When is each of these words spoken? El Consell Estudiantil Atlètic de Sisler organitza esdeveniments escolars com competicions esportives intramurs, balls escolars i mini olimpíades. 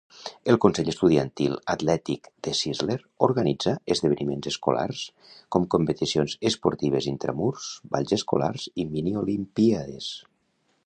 El 0.51 0.55
Consell 0.63 0.87
Estudiantil 0.91 1.51
Atlètic 1.73 2.29
de 2.47 2.53
Sisler 2.59 2.95
organitza 3.27 3.73
esdeveniments 3.95 4.49
escolars 4.53 5.03
com 5.55 5.67
competicions 5.75 6.35
esportives 6.51 7.09
intramurs, 7.13 7.67
balls 7.97 8.15
escolars 8.19 8.65
i 8.85 8.87
mini 8.95 9.15
olimpíades. 9.27 10.09